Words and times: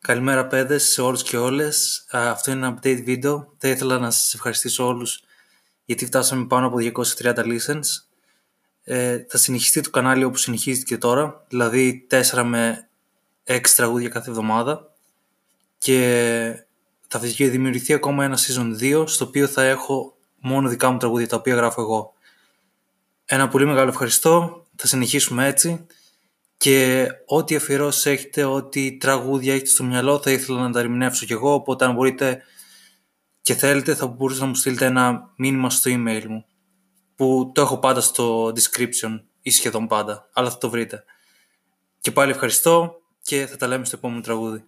Καλημέρα 0.00 0.46
παιδες 0.46 0.84
σε 0.84 1.00
όλους 1.00 1.22
και 1.22 1.36
όλες. 1.36 2.06
Αυτό 2.10 2.50
είναι 2.50 2.66
ένα 2.66 2.78
update 2.78 3.02
βίντεο. 3.04 3.54
Θα 3.58 3.68
ήθελα 3.68 3.98
να 3.98 4.10
σας 4.10 4.34
ευχαριστήσω 4.34 4.86
όλους 4.86 5.22
γιατί 5.84 6.06
φτάσαμε 6.06 6.46
πάνω 6.46 6.66
από 6.66 6.76
230 7.16 7.34
listens. 7.44 7.80
Ε, 8.84 9.24
θα 9.28 9.38
συνεχιστεί 9.38 9.80
το 9.80 9.90
κανάλι 9.90 10.24
όπως 10.24 10.40
συνεχίζεται 10.40 10.96
τώρα, 10.96 11.44
δηλαδή 11.48 12.06
4 12.10 12.42
με 12.42 12.88
6 13.44 13.60
τραγούδια 13.76 14.08
κάθε 14.08 14.30
εβδομάδα 14.30 14.92
και 15.78 16.66
θα 17.08 17.18
δημιουργηθεί 17.18 17.92
ακόμα 17.92 18.24
ένα 18.24 18.38
season 18.38 18.80
2 18.80 19.04
στο 19.06 19.24
οποίο 19.24 19.46
θα 19.46 19.62
έχω 19.62 20.16
μόνο 20.40 20.68
δικά 20.68 20.90
μου 20.90 20.98
τραγούδια 20.98 21.28
τα 21.28 21.36
οποία 21.36 21.54
γράφω 21.54 21.80
εγώ. 21.80 22.12
Ένα 23.24 23.48
πολύ 23.48 23.66
μεγάλο 23.66 23.88
ευχαριστώ, 23.88 24.66
θα 24.76 24.86
συνεχίσουμε 24.86 25.46
έτσι 25.46 25.86
και 26.58 27.08
ό,τι 27.26 27.56
αφιερώσεις 27.56 28.06
έχετε, 28.06 28.44
ό,τι 28.44 28.96
τραγούδια 28.96 29.52
έχετε 29.52 29.68
στο 29.68 29.84
μυαλό 29.84 30.18
θα 30.18 30.30
ήθελα 30.30 30.60
να 30.60 30.72
τα 30.72 30.80
ερμηνεύσω 30.80 31.26
κι 31.26 31.32
εγώ, 31.32 31.52
οπότε 31.52 31.84
αν 31.84 31.94
μπορείτε 31.94 32.42
και 33.42 33.54
θέλετε 33.54 33.94
θα 33.94 34.06
μπορούσατε 34.06 34.44
να 34.44 34.50
μου 34.50 34.54
στείλετε 34.54 34.84
ένα 34.84 35.32
μήνυμα 35.36 35.70
στο 35.70 35.90
email 35.94 36.24
μου 36.28 36.44
που 37.14 37.50
το 37.54 37.60
έχω 37.60 37.78
πάντα 37.78 38.00
στο 38.00 38.46
description 38.46 39.20
ή 39.42 39.50
σχεδόν 39.50 39.86
πάντα, 39.86 40.28
αλλά 40.32 40.50
θα 40.50 40.58
το 40.58 40.70
βρείτε. 40.70 41.04
Και 42.00 42.12
πάλι 42.12 42.30
ευχαριστώ 42.30 43.00
και 43.22 43.46
θα 43.46 43.56
τα 43.56 43.66
λέμε 43.66 43.84
στο 43.84 43.96
επόμενο 43.96 44.20
τραγούδι. 44.20 44.64